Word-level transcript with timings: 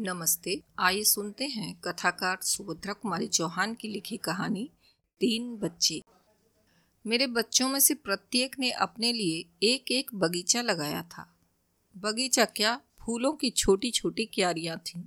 नमस्ते। 0.00 0.62
आइए 0.78 1.04
सुनते 1.04 1.44
हैं 1.44 1.80
कथाकार 1.80 2.38
सुभद्रा 2.42 2.92
कुमारी 2.92 3.26
चौहान 3.26 3.74
की 3.74 3.88
लिखी 3.88 4.16
कहानी, 4.16 4.70
तीन 5.20 5.56
बच्चे। 5.56 6.02
मेरे 7.06 7.26
बच्चों 7.26 7.68
में 7.68 7.80
से 7.80 7.94
प्रत्येक 7.94 8.58
ने 8.58 8.70
अपने 8.70 9.12
लिए 9.12 9.44
एक 9.62 9.92
एक 9.92 10.14
बगीचा 10.14 10.62
लगाया 10.62 11.02
था। 11.02 11.36
बगीचा 11.98 12.44
क्या? 12.44 12.80
फूलों 13.00 13.32
की 13.32 13.50
छोटी 13.50 13.90
छोटी 13.90 14.24
क्यारियाँ 14.24 14.78
थीं। 14.78 15.02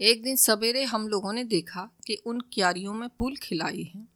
एक 0.00 0.22
दिन 0.22 0.36
सवेरे 0.36 0.84
हम 0.84 1.08
लोगों 1.08 1.32
ने 1.32 1.44
देखा 1.44 1.90
कि 2.06 2.14
उन 2.26 2.40
क्यारियों 2.40 2.94
में 2.94 3.08
फूल 3.08 3.36
खिलाए 3.36 3.82
हैं। 3.82 4.08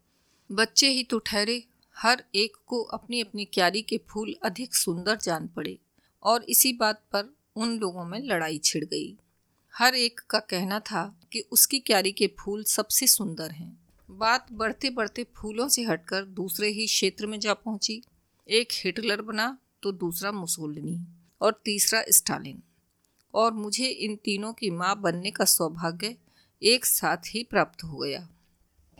बच्चे 0.52 0.88
ही 0.88 1.04
तो 1.04 1.18
ठहरे। 1.18 1.64
हर 1.96 2.24
एक 2.34 2.56
को 2.66 2.82
अपनी 2.82 3.20
अपनी 3.20 3.45
क्यारी 3.45 3.82
के 3.82 4.00
फूल 4.08 4.34
अधिक 4.42 4.74
सुंदर 4.74 5.16
जान 5.16 5.48
पड़े 5.48 5.79
और 6.22 6.45
इसी 6.45 6.72
बात 6.72 7.04
पर 7.12 7.36
उन 7.56 7.79
लोगों 7.79 8.04
में 8.04 8.20
लड़ाई 8.22 8.58
छिड़ 8.58 8.84
गई। 8.84 9.16
हर 9.79 9.95
एक 9.95 10.20
का 10.30 10.38
कहना 10.38 10.80
था 10.80 11.20
कि 11.32 11.40
उसकी 11.40 11.79
क्यारी 11.79 12.12
के 12.12 12.26
फूल 12.39 12.64
सबसे 12.64 13.07
सुंदर 13.07 13.50
हैं। 13.50 13.80
बात 14.11 14.46
बढ़ते 14.53 14.90
बढ़ते 14.90 15.26
फूलों 15.36 15.68
से 15.68 15.82
हटकर 15.82 16.25
दूसरे 16.25 16.68
ही 16.68 16.86
क्षेत्र 16.86 17.26
में 17.26 17.40
जा 17.40 17.54
पहुँची। 17.54 18.03
एक 18.48 18.68
हिटलर 18.72 19.22
बना 19.22 19.58
तो 19.82 19.93
दूसरा 19.93 20.32
मुसोलिनी 20.32 21.06
और 21.40 21.62
तीसरा 21.64 22.03
स्टालिन। 22.11 22.62
और 23.34 23.53
मुझे 23.53 23.86
इन 23.86 24.17
तीनों 24.17 24.53
की 24.53 24.70
माँ 24.70 25.00
बनने 25.00 25.30
का 25.30 25.44
सौभाग्य 25.44 26.17
एक 26.62 26.86
साथ 26.86 27.17
ही 27.26 27.45
प्राप्त 27.45 27.84
हो 27.84 27.98
गया। 27.98 28.29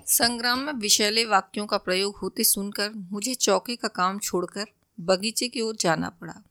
संग्राम 0.06 0.59
में 0.59 0.73
विषैले 0.73 1.25
वाक्यों 1.25 1.67
का 1.67 1.77
प्रयोग 1.77 2.17
होते 2.17 2.45
सुनकर 2.45 2.91
मुझे 2.91 3.34
चौके 3.34 3.77
का 3.77 3.89
काम 3.89 4.19
छोड़कर 4.19 4.67
बगीचे 5.01 5.48
की 5.48 5.61
ओर 5.61 5.77
जाना 5.77 6.09
पड़ा। 6.09 6.42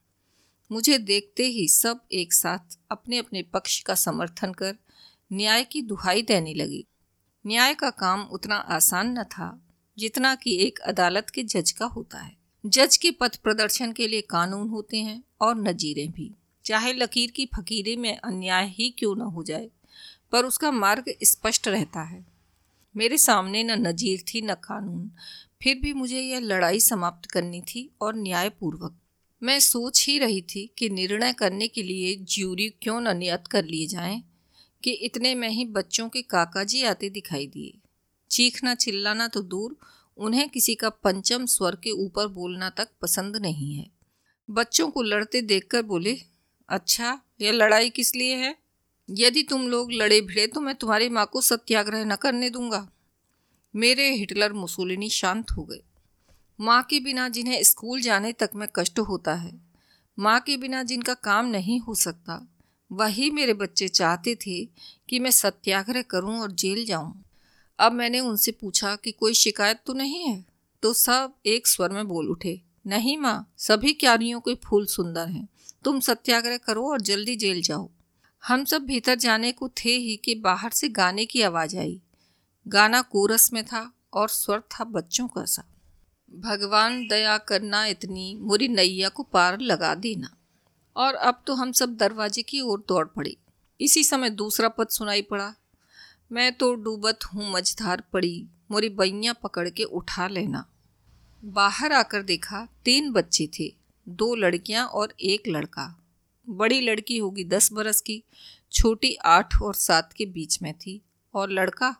मुझे 0.71 0.97
देखते 0.97 1.43
ही 1.43 1.67
सब 1.67 1.99
एक 2.11 2.33
साथ 2.33 2.77
अपने 2.91 3.17
अपने 3.17 3.41
पक्ष 3.43 3.79
का 3.79 3.95
समर्थन 3.95 4.53
कर 4.53 4.75
न्याय 5.33 5.63
की 5.63 5.81
दुहाई 5.81 6.21
देने 6.21 6.53
लगी। 6.53 6.85
न्याय 7.45 7.73
का 7.73 7.89
काम 7.89 8.21
उतना 8.23 8.55
आसान 8.55 9.19
न 9.19 9.23
था 9.23 9.61
जितना 9.97 10.35
कि 10.35 10.55
एक 10.57 10.79
अदालत 10.79 11.29
के 11.29 11.43
जज 11.43 11.71
का 11.71 11.85
होता 11.85 12.19
है। 12.19 12.35
जज 12.65 12.97
के 12.97 13.11
पथ 13.11 13.35
प्रदर्शन 13.35 13.91
के 13.91 14.07
लिए 14.07 14.21
कानून 14.21 14.69
होते 14.69 14.97
हैं 14.97 15.23
और 15.41 15.55
नजीरें 15.57 16.11
भी। 16.11 16.31
चाहे 16.65 16.93
लकीर 16.93 17.31
की 17.31 17.45
फकीरे 17.45 17.95
में 17.95 18.17
अन्याय 18.17 18.67
ही 18.67 18.89
क्यों 18.89 19.15
न 19.15 19.21
हो 19.21 19.43
जाए, 19.43 19.69
पर 20.31 20.45
उसका 20.45 20.71
मार्ग 20.71 21.13
स्पष्ट 21.23 21.67
रहता 21.67 22.01
है। 22.01 22.25
मेरे 22.95 23.17
सामने 23.17 23.63
न 23.63 23.87
नजीर 23.87 24.23
थी, 24.27 24.41
न 24.41 24.53
कानून। 24.53 25.11
फिर 25.61 25.79
भी 25.79 25.93
मुझे 25.93 26.21
यह 26.21 26.39
लड़ाई 26.39 26.79
समाप्त 26.79 27.29
करनी 27.31 27.61
थी 27.61 27.89
और 28.01 28.15
न्यायपूर्वक 28.15 28.97
मैं 29.43 29.59
सोच 29.59 30.07
ही 30.07 30.19
रही 30.19 30.41
थी 30.41 30.71
कि 30.77 30.89
निर्णय 30.89 31.33
करने 31.33 31.67
के 31.67 31.83
लिए 31.83 32.15
ज्यूरी 32.15 32.69
क्यों 32.69 33.01
न 33.01 33.17
नियत 33.17 33.47
कर 33.47 33.65
लिए 33.65 33.87
जाएँ 33.87 34.23
कि 34.83 34.91
इतने 34.91 35.35
में 35.35 35.49
ही 35.49 35.65
बच्चों 35.65 36.09
के 36.09 36.21
काका 36.21 36.63
जी 36.63 36.83
आते 36.83 37.09
दिखाई 37.09 37.47
दिए। 37.47 37.77
चीखना 38.31 38.75
चिल्लाना 38.75 39.27
तो 39.27 39.41
दूर, 39.41 39.77
उन्हें 40.17 40.49
किसी 40.49 40.75
का 40.75 40.89
पंचम 40.89 41.45
स्वर 41.45 41.75
के 41.75 41.91
ऊपर 41.91 42.27
बोलना 42.27 42.69
तक 42.69 42.87
पसंद 43.01 43.37
नहीं 43.37 43.75
है। 43.75 43.89
बच्चों 44.49 44.89
को 44.89 45.01
लड़ते 45.01 45.41
देखकर 45.41 45.81
बोले 45.81 46.17
अच्छा 46.69 47.21
यह 47.41 47.51
लड़ाई 47.51 47.89
किस 47.89 48.15
लिए 48.15 48.35
है? 48.35 48.55
यदि 49.09 49.43
तुम 49.43 49.67
लोग 49.67 49.91
लड़े 49.91 50.21
भिड़े 50.21 50.47
तो 50.47 50.61
मैं 50.61 50.75
तुम्हारी 50.75 51.09
माँ 51.09 51.29
को 51.33 51.41
सत्याग्रह 51.41 52.05
न 52.05 52.15
करने 52.15 52.49
दूँगा। 52.49 52.91
मेरे 53.75 54.15
हिटलर 54.15 54.53
मुसोलिनी 54.53 55.09
शांत 55.09 55.51
हो 55.51 55.63
गए। 55.63 55.81
माँ 56.59 56.81
के 56.83 56.99
बिना 56.99 57.29
जिन्हें 57.29 57.63
स्कूल 57.63 58.01
जाने 58.01 58.31
तक 58.33 58.49
में 58.55 58.67
कष्ट 58.75 58.99
होता 58.99 59.33
है, 59.33 59.51
माँ 60.19 60.39
के 60.39 60.57
बिना 60.57 60.83
जिनका 60.83 61.13
काम 61.13 61.45
नहीं 61.45 61.79
हो 61.79 61.95
सकता, 61.95 62.47
वही 62.91 63.29
मेरे 63.31 63.53
बच्चे 63.53 63.87
चाहते 63.87 64.35
थे 64.35 64.65
कि 65.09 65.19
मैं 65.19 65.31
सत्याग्रह 65.31 66.01
करूँ 66.01 66.39
और 66.39 66.51
जेल 66.51 66.85
जाऊँ। 66.85 67.23
अब 67.79 67.91
मैंने 67.91 68.19
उनसे 68.19 68.51
पूछा 68.51 68.95
कि 68.95 69.11
कोई 69.11 69.33
शिकायत 69.33 69.81
तो 69.85 69.93
नहीं 69.93 70.23
है? 70.23 70.45
तो 70.83 70.93
सब 70.93 71.33
एक 71.45 71.67
स्वर 71.67 71.89
में 71.89 72.07
बोल 72.07 72.29
उठे, 72.29 72.61
नहीं 72.87 73.17
माँ, 73.17 73.53
सभी 73.57 73.93
क्यारियों 73.93 74.39
के 74.39 74.55
फूल 74.55 74.85
सुंदर 74.85 75.27
हैं। 75.27 75.47
तुम 75.83 75.99
सत्याग्रह 75.99 76.57
करो 76.57 76.89
और 76.91 77.01
जल्दी 77.01 77.35
जेल 77.35 77.61
जाओ। 77.61 77.89
हम 78.43 78.65
सब 78.65 78.85
भीतर 78.85 79.15
जाने 79.15 79.51
को 79.51 79.69
थे 79.69 79.97
ही 79.97 80.15
कि 80.15 80.35
बाहर 80.35 80.71
से 80.71 80.89
गाने 80.89 81.25
की 81.25 81.41
आवाज़ 81.41 81.77
आई। 81.77 82.01
गाना 82.67 83.01
कोरस 83.01 83.53
में 83.53 83.65
था 83.65 83.91
और 84.13 84.29
स्वर 84.29 84.59
था 84.59 84.83
बच्चों 84.83 85.27
का 85.27 85.45
सा। 85.45 85.63
भगवान 86.35 87.07
दया 87.07 87.37
करना 87.37 87.85
इतनी 87.85 88.35
मुरी 88.35 88.67
नैया 88.67 89.09
को 89.09 89.23
पार 89.23 89.59
लगा 89.59 89.95
देना। 89.95 90.37
और 90.95 91.13
अब 91.13 91.43
तो 91.47 91.53
हम 91.53 91.71
सब 91.71 91.95
दरवाजे 91.95 92.41
की 92.41 92.61
ओर 92.61 92.85
दौड़ 92.87 93.07
पड़े। 93.07 93.37
इसी 93.81 94.03
समय 94.03 94.29
दूसरा 94.29 94.69
पद 94.69 94.87
सुनाई 94.87 95.21
पड़ा। 95.21 95.55
मैं 96.31 96.53
तो 96.53 96.75
डूबत 96.75 97.19
हूँ, 97.33 97.51
मझधार 97.51 98.03
पड़ी। 98.13 98.45
मोरी 98.71 98.89
बैया 98.89 99.33
पकड़ 99.33 99.69
के 99.69 99.83
उठा 99.83 100.27
लेना। 100.27 100.65
बाहर 101.45 101.91
आकर 101.91 102.21
देखा 102.21 102.67
तीन 102.85 103.11
बच्चे 103.11 103.49
थे, 103.59 103.75
दो 104.09 104.35
लड़कियाँ 104.35 104.87
और 104.87 105.13
एक 105.21 105.43
लड़का। 105.47 106.03
बड़ी 106.49 106.81
लड़की 106.81 107.17
होगी 107.17 107.43
दस 107.43 107.73
बरस 107.73 108.01
की, 108.01 108.23
छोटी 108.71 109.15
आठ 109.15 109.61
और 109.61 109.75
सात 109.75 110.13
के 110.13 110.25
बीच 110.25 110.61
में 110.61 110.73
थी। 110.73 111.01
और 111.33 111.49
लड़का, 111.49 111.95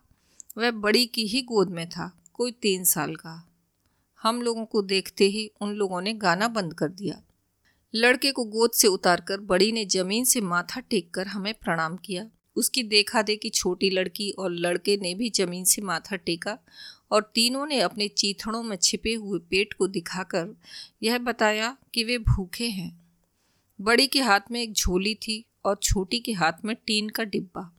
वह 0.57 0.71
बड़ी 0.71 1.05
की 1.05 1.27
ही 1.27 1.41
गोद 1.41 1.69
में 1.69 1.89
था, 1.89 2.17
कोई 2.33 2.51
तीन 2.51 2.83
साल 2.83 3.15
का। 3.15 3.46
हम 4.27 4.41
लोगों 4.41 4.65
को 4.65 4.81
देखते 4.81 5.25
ही 5.25 5.51
उन 5.61 5.73
लोगों 5.73 6.01
ने 6.01 6.13
गाना 6.13 6.47
बंद 6.47 6.73
कर 6.73 6.87
दिया। 6.87 7.21
लड़के 7.95 8.31
को 8.31 8.43
गोद 8.43 8.71
से 8.71 8.87
उतारकर 8.87 9.39
बड़ी 9.39 9.71
ने 9.71 9.85
ज़मीन 9.85 10.25
से 10.25 10.41
माथा 10.41 10.79
टेक 10.79 11.13
कर 11.13 11.27
हमें 11.27 11.53
प्रणाम 11.53 11.97
किया। 11.97 12.29
उसकी 12.55 12.83
देखा 12.83 13.21
देखी 13.21 13.49
छोटी 13.49 13.89
लड़की 13.89 14.31
और 14.31 14.51
लड़के 14.51 14.97
ने 14.97 15.15
भी 15.15 15.29
ज़मीन 15.29 15.63
से 15.63 15.81
माथा 15.81 16.15
टेका 16.15 16.57
और 17.11 17.31
तीनों 17.35 17.65
ने 17.65 17.79
अपने 17.79 18.07
चीथड़ों 18.07 18.63
में 18.63 18.77
छिपे 18.77 19.13
हुए 19.13 19.39
पेट 19.39 19.73
को 19.73 19.87
दिखाकर 19.87 20.55
यह 21.03 21.17
बताया 21.17 21.77
कि 21.93 22.03
वे 22.03 22.17
भूखे 22.17 22.67
हैं। 22.67 23.07
बड़ी 23.81 24.07
के 24.07 24.21
हाथ 24.21 24.51
में 24.51 24.61
एक 24.61 24.73
झोली 24.73 25.15
थी 25.15 25.45
और 25.65 25.75
छोटी 25.83 26.19
के 26.19 26.31
हाथ 26.31 26.65
में 26.65 26.75
टीन 26.75 27.09
का 27.09 27.23
डिब्बा। 27.23 27.71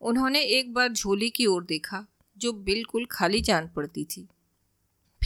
उन्होंने 0.00 0.42
एक 0.42 0.74
बार 0.74 0.92
झोली 0.92 1.30
की 1.30 1.46
ओर 1.46 1.64
देखा, 1.64 2.06
जो 2.38 2.52
बिल्कुल 2.52 3.06
खाली 3.10 3.40
जान 3.40 3.70
पड़ती 3.76 4.04
थी। 4.04 4.28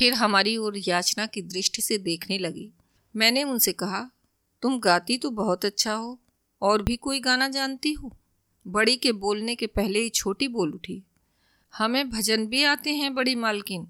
फिर 0.00 0.14
हमारी 0.14 0.56
ओर 0.56 0.74
याचना 0.78 1.26
की 1.26 1.42
दृष्टि 1.42 1.82
से 1.82 1.98
देखने 1.98 2.38
लगी। 2.38 2.70
मैंने 3.16 3.42
उनसे 3.44 3.72
कहा, 3.72 4.10
तुम 4.62 4.78
गाती 4.80 5.18
तो 5.18 5.30
बहुत 5.30 5.64
अच्छा 5.64 5.92
हो, 5.92 6.18
और 6.62 6.82
भी 6.82 6.96
कोई 6.96 7.20
गाना 7.20 7.48
जानती 7.48 7.92
हो? 7.92 8.16
बड़ी 8.66 8.96
के 8.96 9.12
बोलने 9.12 9.54
के 9.54 9.66
पहले 9.66 9.98
ही 9.98 10.08
छोटी 10.08 10.48
बोल 10.48 10.72
उठी, 10.72 11.02
हमें 11.74 12.10
भजन 12.10 12.46
भी 12.46 12.64
आते 12.64 12.90
हैं, 12.90 13.14
बड़ी 13.14 13.34
मालकिन। 13.34 13.86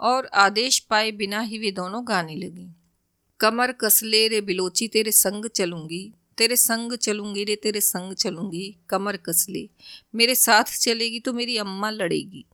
और 0.00 0.26
आदेश 0.26 0.78
पाए 0.78 1.12
बिना 1.12 1.40
ही 1.40 1.58
वे 1.58 1.70
दोनों 1.70 2.08
गाने 2.08 2.36
लगी। 2.36 2.68
कमर 3.40 3.72
कसले 3.72 4.28
रे 4.28 4.40
बिलोची, 4.40 4.88
तेरे 4.88 5.12
संग 5.12 5.46
चलूँगी, 5.46 6.12
तेरे 6.38 6.56
संग 6.56 6.96
चलूँगी 6.96 7.44
रे, 7.44 7.56
तेरे 7.56 7.80
संग 7.80 8.14
चलूँगी, 8.14 8.76
कमर 8.88 9.16
कसले। 9.16 9.68
मेरे 10.14 10.34
साथ 10.34 10.78
चलेगी 10.78 11.20
तो 11.20 11.32
मेरी 11.32 11.56
अम्मा 11.56 11.90
लड़ेगी। 11.90 12.44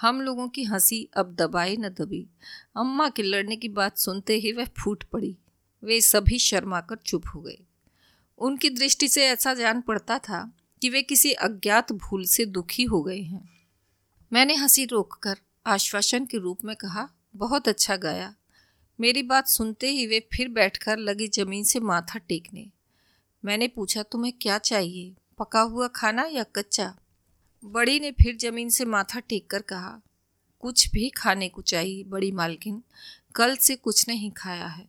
हम 0.00 0.20
लोगों 0.20 0.48
की 0.48 0.64
हँसी 0.64 1.08
अब 1.16 1.34
दबाई 1.34 1.76
न 1.76 1.88
दबी। 1.88 2.26
अम्मा 2.76 3.08
के 3.08 3.22
लड़ने 3.22 3.56
की 3.56 3.68
बात 3.68 3.98
सुनते 3.98 4.34
ही 4.34 4.52
वह 4.52 4.64
फूट 4.64 5.04
पड़ी। 5.04 5.36
वे 5.84 6.00
सभी 6.00 6.38
शर्मा 6.38 6.80
कर 6.80 6.96
चुप 6.96 7.22
हो 7.34 7.40
गए। 7.40 7.58
उनकी 8.38 8.70
दृष्टि 8.70 9.08
से 9.08 9.26
ऐसा 9.26 9.54
जान 9.54 9.80
पड़ता 9.80 10.18
था 10.18 10.52
कि 10.82 10.88
वे 10.88 11.02
किसी 11.02 11.32
अज्ञात 11.32 11.92
भूल 11.92 12.24
से 12.24 12.46
दुखी 12.46 12.84
हो 12.84 13.02
गए 13.02 13.20
हैं। 13.20 13.50
मैंने 14.32 14.54
हँसी 14.54 14.84
रोककर 14.84 15.36
आश्वासन 15.66 16.26
के 16.26 16.38
रूप 16.38 16.58
में 16.64 16.76
कहा, 16.76 17.08
बहुत 17.36 17.68
अच्छा 17.68 17.96
गाया। 17.96 18.34
मेरी 19.00 19.22
बात 19.22 19.48
सुनते 19.48 19.90
ही 19.90 20.06
वे 20.06 20.28
फिर 20.34 20.48
बैठकर 20.48 20.96
लगी 20.98 21.28
ज़मीन 21.28 21.64
से 21.64 21.80
माथा 21.80 22.18
टेकने। 22.18 22.70
मैंने 23.44 23.68
पूछा, 23.68 24.02
तुम्हें 24.02 24.32
क्या 24.32 24.58
चाहिए? 24.58 25.14
पका 25.38 25.60
हुआ 25.60 25.88
खाना 25.88 26.22
या 26.22 26.42
कच्चा? 26.42 26.98
बड़ी 27.64 28.00
ने 28.00 28.12
फिर 28.12 28.36
ज़मीन 28.36 28.68
से 28.68 28.84
माथा 28.84 29.20
टेक 29.20 29.46
कर 29.46 29.62
कहा, 29.62 30.00
कुछ 30.60 30.90
भी 30.90 31.08
खाने 31.08 31.48
को 31.48 31.62
चाहिए, 31.62 32.04
बड़ी 32.04 32.32
मालकिन। 32.32 32.82
कल 33.34 33.56
से 33.56 33.76
कुछ 33.76 34.08
नहीं 34.08 34.30
खाया 34.30 34.66
है। 34.66 34.88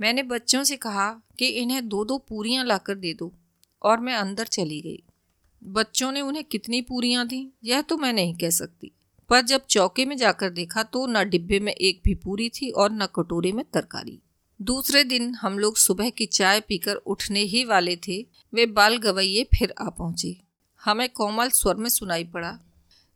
मैंने 0.00 0.22
बच्चों 0.22 0.64
से 0.64 0.76
कहा 0.76 1.22
कि 1.38 1.46
इन्हें 1.46 1.88
दो 1.88 2.04
दो 2.04 2.18
पूरियाँ 2.18 2.64
लाकर 2.64 2.94
दे 2.94 3.14
दो, 3.14 3.32
और 3.82 4.00
मैं 4.00 4.14
अंदर 4.14 4.44
चली 4.44 4.80
गई। 4.80 5.02
बच्चों 5.64 6.12
ने 6.12 6.20
उन्हें 6.20 6.44
कितनी 6.44 6.80
पूरियाँ 6.80 7.26
दी, 7.26 7.52
यह 7.64 7.82
तो 7.82 7.96
मैं 7.96 8.12
नहीं 8.12 8.34
कह 8.34 8.50
सकती। 8.50 8.92
पर 9.28 9.40
जब 9.40 9.66
चौके 9.66 10.04
में 10.04 10.16
जाकर 10.16 10.50
देखा 10.50 10.82
तो 10.82 11.06
न 11.06 11.28
डिब्बे 11.30 11.60
में 11.60 11.72
एक 11.72 12.00
भी 12.04 12.14
पूरी 12.14 12.48
थी 12.48 12.70
और 12.70 12.92
न 12.92 13.06
कटोरे 13.06 13.52
में 13.52 13.64
तरकारी। 13.64 14.20
दूसरे 14.62 15.04
दिन 15.04 15.34
हम 15.34 15.58
लोग 15.58 15.76
सुबह 15.76 16.10
की 16.10 16.26
चाय 16.26 16.60
पीकर 16.60 16.94
उठने 16.94 17.40
ही 17.40 17.64
वाले 17.64 17.96
थे, 17.96 18.26
वे 18.54 18.66
बाल 18.66 18.96
गवैये 18.96 19.44
फिर 19.44 19.74
आ 19.80 19.88
पहुँचे। 19.88 20.49
हमें 20.84 21.08
कोमल 21.08 21.48
स्वर 21.48 21.74
में 21.74 21.90
सुनाई 21.90 22.24
पड़ा। 22.24 22.58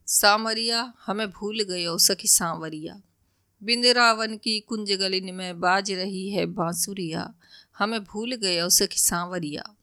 सामरिया, 0.07 0.95
हमें 1.07 1.31
भूल 1.31 1.63
गयो 1.63 1.99
सखी 1.99 2.29
सांवरिया। 2.29 2.95
बिंद 3.63 3.85
बिंदरावन 3.85 4.37
की 4.37 4.61
कुंज 4.61 4.93
गलिन 4.93 5.35
में 5.35 5.61
बाज 5.61 5.93
रही 5.93 6.31
है 6.31 6.47
बांसुरिया। 6.47 7.35
हमें 7.79 8.05
भूल 8.05 8.35
गयो 8.35 8.69
सखी 8.69 9.01
सांवरिया। 9.01 9.75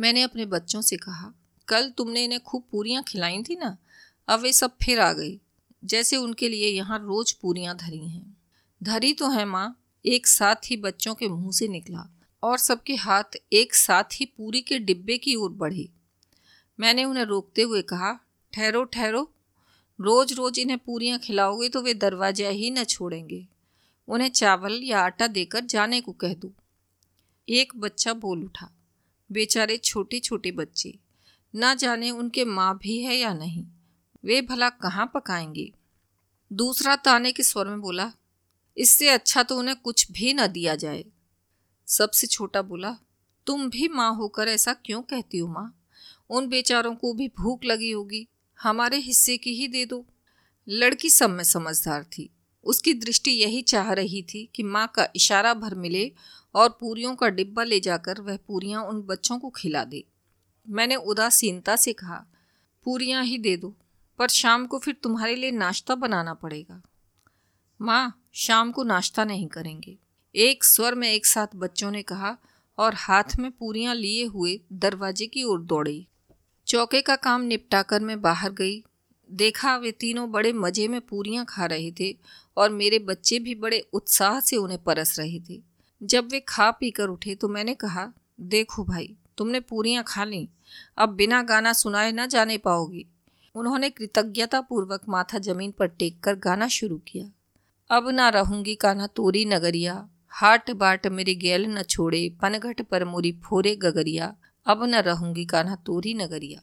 मैंने 0.00 0.22
अपने 0.22 0.46
बच्चों 0.46 0.82
से 0.82 0.96
कहा, 0.96 1.32
कल 1.68 1.90
तुमने 1.90 2.24
इन्हें 2.24 2.40
खूब 2.40 2.64
पूरियाँ 2.72 3.02
खिलाई 3.02 3.42
थी 3.42 3.56
ना? 3.56 3.78
अब 4.28 4.40
वे 4.40 4.52
सब 4.52 4.76
फिर 4.82 5.00
आ 5.00 5.12
गई। 5.12 5.40
जैसे 5.84 6.16
उनके 6.16 6.48
लिए 6.48 6.68
यहाँ 6.68 6.98
रोज 6.98 7.32
पूरियाँ 7.32 7.76
धरी 7.76 8.08
हैं। 8.08 8.36
धरी 8.82 9.12
तो 9.12 9.30
है 9.30 9.44
माँ, 9.44 9.80
एक 10.06 10.26
साथ 10.26 10.56
ही 10.64 10.76
बच्चों 10.76 11.14
के 11.14 11.28
मुँह 11.28 11.52
से 11.52 11.68
निकला 11.68 12.10
और 12.42 12.58
सबके 12.58 12.94
हाथ 12.94 13.24
एक 13.52 13.74
साथ 13.74 14.04
ही 14.04 14.26
पूरी 14.26 14.60
के 14.60 14.78
डिब्बे 14.78 15.18
की 15.18 15.34
ओर 15.34 15.50
बढ़े। 15.50 15.88
मैंने 16.78 17.04
उन्हें 17.04 17.24
रोकते 17.24 17.62
हुए 17.62 17.82
कहा, 17.82 18.12
ठहरो 18.52 18.84
ठहरो। 18.84 19.30
रोज 19.98 20.32
रोज 20.32 20.58
इन्हें 20.58 20.78
पूरियाँ 20.78 21.18
खिलाओगे 21.18 21.68
तो 21.68 21.82
वे 21.82 21.94
दरवाज़ा 21.94 22.48
ही 22.48 22.70
न 22.70 22.84
छोड़ेंगे। 22.84 23.46
उन्हें 24.08 24.28
चावल 24.28 24.80
या 24.82 25.00
आटा 25.00 25.26
देकर 25.26 25.64
जाने 25.64 26.00
को 26.00 26.12
कह 26.12 26.34
दो। 26.34 26.52
एक 27.48 27.72
बच्चा 27.76 28.12
बोल 28.12 28.44
उठा, 28.44 28.70
बेचारे 29.30 29.76
छोटे 29.76 30.20
छोटे 30.20 30.50
बच्चे, 30.52 30.94
ना 31.54 31.74
जाने 31.74 32.10
उनके 32.10 32.44
माँ 32.44 32.78
भी 32.82 32.98
है 33.02 33.16
या 33.16 33.32
नहीं। 33.34 33.64
वे 34.24 34.42
भला 34.42 34.68
कहाँ 34.68 35.10
पकाएँगे? 35.14 35.72
दूसरा 36.50 36.96
ताने 36.96 37.32
के 37.32 37.42
स्वर 37.42 37.68
में 37.68 37.80
बोला, 37.80 38.12
इससे 38.76 39.08
अच्छा 39.08 39.42
तो 39.42 39.58
उन्हें 39.58 39.76
कुछ 39.76 40.10
भी 40.12 40.34
न 40.34 40.46
दिया 40.46 40.74
जाए। 40.74 41.04
सबसे 41.88 42.26
छोटा 42.26 42.62
बोला, 42.62 42.96
तुम 43.46 43.70
भी 43.70 43.88
माँ 43.88 44.14
होकर 44.14 44.48
ऐसा 44.48 44.72
क्यों 44.72 45.02
कहती 45.02 45.38
हो 45.38 45.48
माँ? 45.48 45.83
उन 46.30 46.48
बेचारों 46.48 46.94
को 46.94 47.12
भी 47.12 47.28
भूख 47.28 47.64
लगी 47.64 47.90
होगी। 47.90 48.28
हमारे 48.62 48.96
हिस्से 48.96 49.36
की 49.36 49.54
ही 49.54 49.68
दे 49.68 49.86
दो। 49.86 50.06
लड़की 50.68 51.10
सब 51.10 51.30
में 51.30 51.44
समझदार 51.44 52.04
थी। 52.04 52.30
उसकी 52.64 52.94
दृष्टि 52.94 53.30
यही 53.30 53.62
चाह 53.62 53.92
रही 53.92 54.22
थी 54.22 54.50
कि 54.54 54.62
माँ 54.62 54.92
का 54.94 55.08
इशारा 55.16 55.54
भर 55.54 55.74
मिले 55.74 56.12
और 56.54 56.68
पूरियों 56.80 57.14
का 57.14 57.28
डिब्बा 57.28 57.64
ले 57.64 57.80
जाकर 57.80 58.20
वह 58.20 58.36
पूरियाँ 58.36 58.84
उन 58.84 59.02
बच्चों 59.02 59.38
को 59.38 59.50
खिला 59.50 59.84
दे। 59.84 60.04
मैंने 60.68 60.96
उदासीनता 60.96 61.76
से 61.76 61.92
कहा, 61.92 62.26
पूरियाँ 62.84 63.24
ही 63.24 63.38
दे 63.38 63.56
दो, 63.56 63.76
पर 64.18 64.28
शाम 64.28 64.66
को 64.66 64.78
फिर 64.78 64.94
तुम्हारे 65.02 65.36
लिए 65.36 65.50
नाश्ता 65.50 65.94
बनाना 65.94 66.34
पड़ेगा। 66.34 66.82
माँ, 67.82 68.28
शाम 68.34 68.72
को 68.72 68.82
नाश्ता 68.82 69.24
नहीं 69.24 69.48
करेंगे। 69.48 69.98
एक 70.34 70.64
स्वर 70.64 70.94
में 70.94 71.12
एक 71.12 71.26
साथ 71.26 71.46
बच्चों 71.54 71.90
ने 71.90 72.02
कहा 72.02 72.36
और 72.78 72.94
हाथ 72.94 73.36
में 73.38 73.50
पूरियाँ 73.50 73.94
लिए 73.94 74.24
हुए 74.24 74.60
दरवाजे 74.72 75.26
की 75.26 75.44
ओर 75.44 75.62
दौड़ी। 75.62 76.06
चौके 76.66 77.00
का 77.00 77.16
काम 77.16 77.40
निपटाकर 77.40 78.00
मैं 78.00 78.20
बाहर 78.22 78.52
गई। 78.52 78.82
देखा 79.30 79.76
वे 79.76 79.90
तीनों 79.90 80.30
बड़े 80.32 80.52
मज़े 80.52 80.88
में 80.88 81.00
पूरियाँ 81.00 81.44
खा 81.48 81.66
रहे 81.66 81.90
थे 82.00 82.14
और 82.56 82.70
मेरे 82.70 82.98
बच्चे 82.98 83.38
भी 83.38 83.54
बड़े 83.54 83.80
उत्साह 83.92 84.40
से 84.40 84.56
उन्हें 84.56 84.82
परस 84.82 85.18
रहे 85.18 85.40
थे। 85.40 85.60
जब 86.00 86.28
वे 86.32 86.40
खा 86.40 86.70
पी 86.70 86.90
कर 86.90 87.08
उठे 87.08 87.34
तो 87.34 87.48
मैंने 87.48 87.74
कहा, 87.74 88.12
देखो 88.40 88.84
भाई, 88.84 89.14
तुमने 89.38 89.60
पूरियाँ 89.60 90.04
खा 90.06 90.24
ली। 90.24 90.48
अब 90.98 91.08
बिना 91.08 91.42
गाना 91.42 91.72
सुनाए 91.72 92.12
न 92.12 92.26
जाने 92.26 92.58
पाओगी। 92.58 93.06
उन्होंने 93.54 93.90
कृतज्ञतापूर्वक 93.90 95.02
माथा 95.08 95.38
ज़मीन 95.38 95.70
पर 95.70 95.86
टेक 95.88 96.18
कर 96.20 96.34
गाना 96.34 96.68
शुरू 96.68 96.96
किया। 97.08 97.30
अब 97.90 98.08
ना 98.10 98.28
रहूँगी 98.28 98.74
काना 98.74 99.06
तोरी 99.06 99.44
नगरिया 99.44 100.08
हाट 100.28 100.70
बाट 100.70 101.06
मेरे 101.06 101.34
गैल 101.34 101.66
न 101.66 101.82
छोड़े, 101.82 102.28
पनघट 102.42 102.82
पर 102.82 103.04
मोरी 103.04 103.32
फोरे 103.44 103.76
गगरिया। 103.76 104.34
अब 104.66 104.84
न 104.84 104.94
रहूँगी 104.94 105.44
गाना 105.44 105.74
तोरी 105.76 106.14
नगरिया। 106.14 106.60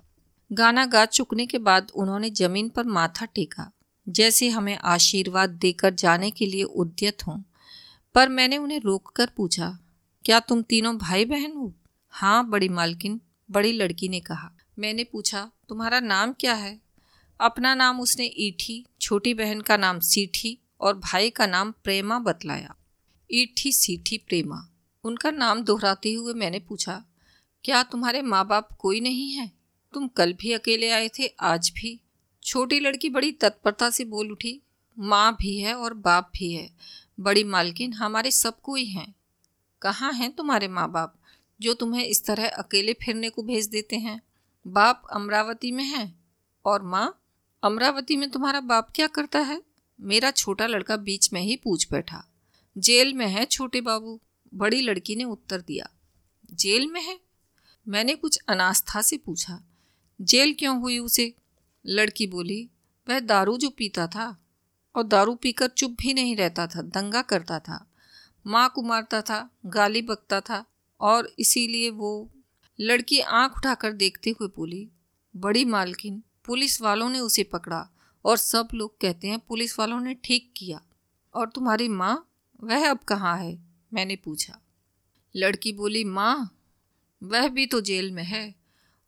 गाना 0.51 0.86
गा 0.86 1.06
चुकने 1.06 1.45
के 1.45 1.57
बाद 1.57 1.92
उन्होंने 1.95 2.30
ज़मीन 2.30 2.69
पर 2.69 2.83
माथा 2.83 3.25
टेका। 3.25 3.71
जैसे 4.09 4.50
हमें 4.50 4.77
आशीर्वाद 4.77 5.50
देकर 5.50 5.94
जाने 5.94 6.31
के 6.31 6.45
लिए 6.45 6.63
उद्यत 6.63 7.27
हों। 7.27 7.42
पर 8.15 8.30
मैंने 8.30 8.57
उन्हें 8.57 8.80
रोककर 8.80 9.30
पूछा, 9.38 9.80
क्या 10.25 10.39
तुम 10.39 10.62
तीनों 10.62 10.98
भाई 10.98 11.25
बहन 11.25 11.51
हो? 11.51 11.74
हाँ 12.09 12.50
बड़ी 12.50 12.69
मालकिन, 12.69 13.21
बड़ी 13.51 13.71
लड़की 13.71 14.09
ने 14.09 14.19
कहा। 14.19 14.51
मैंने 14.80 15.03
पूछा, 15.03 15.51
तुम्हारा 15.69 16.00
नाम 16.00 16.33
क्या 16.33 16.53
है? 16.53 16.81
अपना 17.39 17.75
नाम 17.75 18.01
उसने 18.01 18.25
ईठी, 18.38 18.86
छोटी 19.01 19.33
बहन 19.33 19.62
का 19.62 19.77
नाम 19.77 20.00
सीठी 20.00 20.57
और 20.81 20.98
भाई 20.98 21.30
का 21.30 21.48
नाम 21.48 21.71
प्रेमा 21.71 22.19
बतलाया। 22.19 22.75
ईठी, 23.31 23.71
सीठी 23.71 24.18
प्रेमा। 24.18 24.68
उनका 25.03 25.31
नाम 25.31 25.63
दोहराते 25.63 26.13
हुए 26.13 26.33
मैंने 26.33 26.59
पूछा 26.59 27.03
क्या 27.63 27.83
तुम्हारे 27.83 28.21
माँ 28.21 28.47
बाप 28.47 28.69
कोई 28.79 28.99
नहीं 28.99 29.31
है? 29.31 29.51
तुम 29.93 30.07
कल 30.07 30.33
भी 30.33 30.53
अकेले 30.53 30.89
आए 30.89 31.09
थे, 31.19 31.27
आज 31.27 31.71
भी। 31.75 32.01
छोटी 32.43 32.79
लड़की 32.79 33.09
बड़ी 33.09 33.31
तत्परता 33.31 33.89
से 33.89 34.05
बोल 34.05 34.31
उठी, 34.31 34.61
माँ 34.99 35.35
भी 35.39 35.59
है 35.59 35.75
और 35.75 35.93
बाप 35.93 36.31
भी 36.35 36.53
है। 36.53 36.69
बड़ी 37.19 37.43
मालकिन 37.43 37.93
हमारे 37.93 38.31
सब 38.31 38.61
कोई 38.61 38.85
हैं। 38.85 39.15
कहाँ 39.81 40.13
हैं 40.13 40.31
तुम्हारे 40.31 40.67
माँ 40.67 40.91
बाप 40.91 41.15
जो 41.61 41.73
तुम्हें 41.73 42.05
इस 42.05 42.25
तरह 42.25 42.49
अकेले 42.49 42.93
फिरने 42.93 43.29
को 43.29 43.43
भेज 43.43 43.67
देते 43.67 43.95
हैं? 43.95 44.21
बाप 44.67 45.03
अमरावती 45.11 45.71
में 45.71 45.83
है 45.83 46.15
और 46.65 46.81
माँ 46.81 47.21
अमरावती 47.63 48.15
में 48.15 48.29
तुम्हारा 48.29 48.59
बाप 48.59 48.91
क्या 48.95 49.07
करता 49.07 49.39
है? 49.39 49.61
मेरा 50.01 50.31
छोटा 50.31 50.67
लड़का 50.67 50.97
बीच 50.97 51.33
में 51.33 51.41
ही 51.41 51.55
पूछ 51.55 51.91
बैठा। 51.91 52.25
जेल 52.77 53.13
में 53.13 53.27
है 53.27 53.45
छोटे 53.45 53.81
बाबू, 53.81 54.19
बड़ी 54.53 54.81
लड़की 54.81 55.15
ने 55.15 55.23
उत्तर 55.23 55.61
दिया। 55.61 55.89
जेल 56.53 56.87
में 56.87 57.01
है? 57.01 57.30
मैंने 57.87 58.15
कुछ 58.15 58.39
अनास्था 58.49 59.01
से 59.01 59.17
पूछा, 59.17 59.61
जेल 60.21 60.53
क्यों 60.53 60.79
हुई 60.81 60.97
उसे? 60.99 61.33
लड़की 61.85 62.27
बोली, 62.27 62.69
वह 63.09 63.19
दारू 63.19 63.57
जो 63.57 63.69
पीता 63.69 64.07
था 64.07 64.37
और 64.95 65.03
दारू 65.03 65.35
पीकर 65.35 65.67
चुप 65.67 65.91
भी 65.91 66.13
नहीं 66.13 66.35
रहता 66.35 66.67
था, 66.67 66.81
दंगा 66.81 67.21
करता 67.21 67.59
था। 67.59 67.85
माँ 68.47 68.71
को 68.75 68.81
मारता 68.81 69.21
था, 69.21 69.49
गाली 69.65 70.01
बकता 70.01 70.41
था 70.41 70.65
और 71.01 71.31
इसीलिए 71.39 71.89
वो 71.89 72.29
लड़की 72.79 73.19
आँख 73.19 73.57
उठाकर 73.57 73.91
देखते 73.91 74.29
हुए 74.29 74.49
बोली, 74.55 74.89
बड़ी 75.35 75.65
मालकिन, 75.65 76.23
पुलिस 76.45 76.81
वालों 76.81 77.09
ने 77.09 77.19
उसे 77.19 77.43
पकड़ा 77.43 77.87
और 78.25 78.37
सब 78.37 78.67
लोग 78.73 78.99
कहते 79.01 79.27
हैं 79.27 79.39
पुलिस 79.39 79.79
वालों 79.79 79.99
ने 79.99 80.13
ठीक 80.13 80.51
किया। 80.57 80.81
और 81.33 81.49
तुम्हारी 81.49 81.87
माँ? 81.87 82.27
वह 82.63 82.89
अब 82.89 82.99
कहाँ 82.99 83.37
है? 83.37 83.59
मैंने 83.93 84.15
पूछा। 84.15 84.59
लड़की 85.35 85.73
बोली, 85.73 86.03
माँ 86.03 86.57
वह 87.23 87.47
भी 87.47 87.65
तो 87.65 87.81
जेल 87.81 88.12
में 88.12 88.23
है 88.23 88.56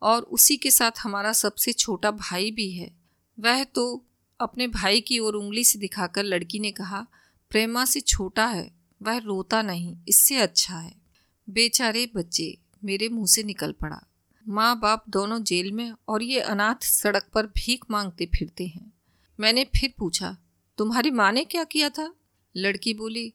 और 0.02 0.22
उसी 0.22 0.58
के 0.58 0.72
साथ 0.72 0.92
हमारा 1.00 1.34
सबसे 1.34 1.74
छोटा 1.74 2.12
भाई 2.12 2.52
भी 2.52 2.72
है। 2.72 2.92
वह 3.40 3.64
तो 3.64 4.06
अपने 4.40 4.68
भाई 4.68 5.02
की 5.02 5.20
ओर 5.20 5.34
उंगली 5.34 5.64
से 5.64 5.80
दिखाकर 5.80 6.24
लड़की 6.24 6.60
ने 6.60 6.72
कहा, 6.72 7.08
प्रेमा 7.50 7.86
से 7.86 8.00
छोटा 8.00 8.46
है, 8.46 8.72
वह 9.02 9.18
रोता 9.18 9.62
नहीं, 9.62 9.98
इससे 10.08 10.36
अच्छा 10.36 10.78
है। 10.78 10.96
बेचारे 11.50 12.10
बच्चे, 12.16 12.58
मेरे 12.84 13.10
मुँह 13.10 13.26
से 13.26 13.44
निकल 13.44 13.72
पड़ा। 13.72 14.02
माँ 14.48 14.80
बाप 14.80 15.04
दोनों 15.10 15.44
जेल 15.44 15.72
में 15.72 15.94
और 16.08 16.24
ये 16.24 16.40
अनाथ 16.40 16.84
सड़क 16.84 17.26
पर 17.34 17.46
भीख 17.46 17.86
मांगते 17.92 18.26
फिरते 18.26 18.68
हैं। 18.68 18.94
मैंने 19.40 19.64
फिर 19.64 19.94
पूछा, 19.98 20.38
तुम्हारी 20.78 21.12
माँ 21.12 21.32
ने 21.32 21.44
क्या 21.44 21.64
किया 21.64 21.90
था? 21.90 22.14
लड़की 22.56 22.94
बोली, 22.94 23.34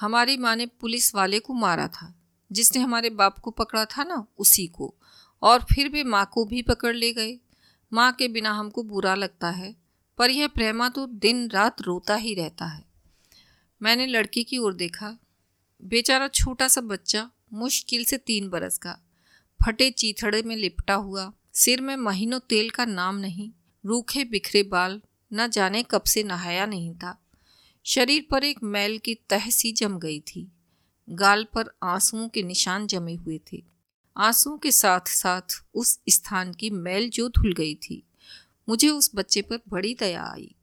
हमारी 0.00 0.36
माँ 0.36 0.56
ने 0.56 0.66
पुलिस 0.66 1.14
वाले 1.14 1.38
को 1.38 1.52
मारा 1.52 1.88
था। 1.88 2.17
जिसने 2.52 2.82
हमारे 2.82 3.10
बाप 3.10 3.38
को 3.38 3.50
पकड़ा 3.50 3.84
था 3.84 4.04
ना, 4.04 4.26
उसी 4.38 4.66
को। 4.66 4.94
और 5.42 5.60
फिर 5.60 5.88
वे 5.88 6.04
माँ 6.04 6.30
को 6.32 6.44
भी 6.44 6.62
पकड़ 6.62 6.96
ले 6.96 7.12
गए। 7.12 7.38
माँ 7.92 8.12
के 8.12 8.28
बिना 8.28 8.52
हमको 8.52 8.82
बुरा 8.82 9.14
लगता 9.14 9.50
है, 9.50 9.76
पर 10.18 10.30
यह 10.30 10.48
प्रेमा 10.48 10.88
तो 10.88 11.06
दिन 11.06 11.50
रात 11.50 11.82
रोता 11.82 12.14
ही 12.14 12.34
रहता 12.34 12.64
है। 12.64 12.84
मैंने 13.82 14.06
लड़की 14.06 14.44
की 14.44 14.58
ओर 14.58 14.74
देखा। 14.74 15.18
बेचारा 15.84 16.28
छोटा 16.28 16.68
सा 16.68 16.80
बच्चा 16.80 17.30
मुश्किल 17.52 18.04
से 18.04 18.16
तीन 18.16 18.48
बरस 18.48 18.78
का। 18.78 18.98
फटे 19.66 19.90
चीथड़े 19.90 20.42
में 20.42 20.56
लिपटा 20.56 20.94
हुआ। 20.94 21.32
सिर 21.54 21.80
में 21.80 21.96
महीनों 21.96 22.40
तेल 22.40 22.70
का 22.70 22.84
नाम 22.84 23.16
नहीं। 23.16 23.50
रूखे 23.86 24.24
बिखरे 24.24 24.62
बाल 24.62 25.02
न 25.32 25.48
जाने 25.48 25.82
कब 25.82 26.02
से 26.02 26.22
नहाया 26.22 26.66
नहीं 26.66 26.94
था। 26.94 27.24
शरीर 27.84 28.26
पर 28.30 28.44
एक 28.44 28.62
मैल 28.62 28.98
की 28.98 29.14
तह 29.14 29.50
सी 29.50 29.72
जम 29.72 29.98
गई 29.98 30.20
थी। 30.20 30.52
गाल 31.08 31.44
पर 31.44 31.70
आंसुओं 31.82 32.28
के 32.28 32.42
निशान 32.42 32.86
जमे 32.86 33.14
हुए 33.14 33.40
थे। 33.52 33.62
आंसुओं 34.16 34.58
के 34.58 34.70
साथ 34.70 35.08
साथ 35.08 35.62
उस 35.74 35.98
स्थान 36.08 36.52
की 36.52 36.70
मैल 36.70 37.08
जो 37.10 37.28
धुल 37.28 37.52
गई 37.52 37.74
थी, 37.74 38.02
मुझे 38.68 38.88
उस 38.88 39.10
बच्चे 39.14 39.42
पर 39.42 39.60
बड़ी 39.68 39.94
दया 39.94 40.24
आई। 40.24 40.54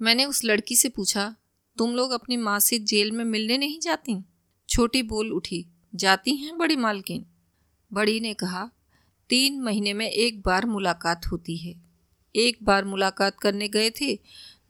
मैंने 0.00 0.24
उस 0.24 0.44
लड़की 0.44 0.76
से 0.76 0.88
पूछा, 0.88 1.34
तुम 1.76 1.94
लोग 1.94 2.10
अपनी 2.10 2.36
माँ 2.36 2.58
से 2.60 2.78
जेल 2.78 3.12
में 3.12 3.24
मिलने 3.24 3.58
नहीं 3.58 3.80
जाती? 3.80 4.16
छोटी 4.68 5.02
बोल 5.02 5.32
उठी, 5.32 5.64
जाती 5.94 6.36
हैं 6.36 6.58
बड़ी 6.58 6.76
मालकिन। 6.76 7.26
बड़ी 7.92 8.20
ने 8.20 8.34
कहा, 8.34 8.70
तीन 9.30 9.60
महीने 9.60 9.92
में 9.92 10.06
एक 10.06 10.40
बार 10.42 10.66
मुलाकात 10.66 11.26
होती 11.26 11.56
है। 11.56 11.74
एक 12.34 12.58
बार 12.62 12.84
मुलाकात 12.84 13.38
करने 13.40 13.68
गए 13.68 13.90
थे, 13.90 14.18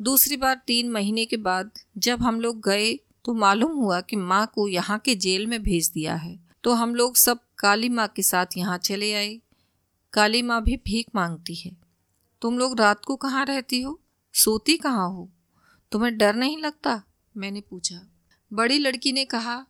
दूसरी 0.03 0.37
बार 0.37 0.61
तीन 0.67 0.91
महीने 0.91 1.25
के 1.27 1.37
बाद 1.37 1.71
जब 1.99 2.23
हम 2.23 2.41
लोग 2.41 2.61
गए 2.65 2.99
तो 3.29 3.35
मालूम 3.35 3.73
हुआ 3.73 4.01
कि 4.01 4.17
माँ 4.17 4.53
को 4.55 4.69
यहाँ 4.69 4.99
के 4.99 5.15
जेल 5.15 5.47
में 5.47 5.63
भेज 5.63 5.91
दिया 5.91 6.15
है। 6.15 6.41
तो 6.65 6.73
हम 6.73 6.95
लोग 6.95 7.17
सब 7.17 7.39
काली 7.59 7.89
माँ 7.89 8.09
के 8.09 8.23
साथ 8.23 8.47
यहाँ 8.57 8.79
चले 8.79 9.13
आए। 9.15 9.41
काली 10.13 10.43
माँ 10.43 10.63
भी 10.63 10.77
भीख 10.77 11.07
मांगती 11.15 11.55
है। 11.55 11.77
तुम 12.43 12.59
लोग 12.59 12.81
रात 12.81 13.05
को 13.05 13.17
कहाँ 13.17 13.45
रहती 13.45 13.83
हो? 13.83 14.01
सोती 14.35 14.77
कहाँ 14.77 15.09
हो? 15.09 15.31
तुम्हें 15.93 16.19
डर 16.19 16.35
नहीं 16.35 16.59
लगता? 16.59 17.03
मैंने 17.37 17.61
पूछा। 17.61 18.09
बड़ी 18.53 18.79
लड़की 18.79 19.13
ने 19.13 19.25
कहा, 19.25 19.67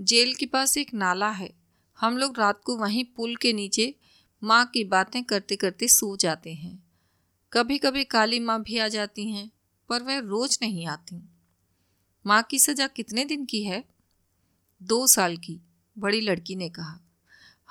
जेल 0.00 0.34
के 0.34 0.46
पास 0.46 0.78
एक 0.78 0.94
नाला 0.94 1.30
है। 1.30 1.52
हम 2.00 2.18
लोग 2.18 2.38
रात 2.38 2.60
को 2.64 2.76
वहीं 2.76 3.04
पुल 3.04 3.36
के 3.36 3.52
नीचे 3.52 3.94
माँ 4.44 4.66
की 4.66 4.84
बातें 4.84 5.24
करते 5.24 5.56
करते 5.56 5.88
सो 5.88 6.16
जाते 6.16 6.54
हैं। 6.54 6.84
कभी 7.52 7.78
कभी 7.78 8.04
काली 8.04 8.40
माँ 8.40 8.62
भी 8.62 8.78
आ 8.78 8.88
जाती 8.88 9.30
हैं, 9.30 9.50
पर 9.88 10.02
वह 10.02 10.18
रोज 10.18 10.58
नहीं 10.62 10.86
आती। 10.86 11.28
माँ 12.26 12.42
की 12.42 12.58
सजा 12.58 12.86
कितने 12.86 13.24
दिन 13.24 13.44
की 13.44 13.64
है? 13.64 13.84
दो 14.82 15.06
साल 15.06 15.36
की, 15.36 15.60
बड़ी 15.98 16.20
लड़की 16.20 16.56
ने 16.56 16.68
कहा। 16.68 17.00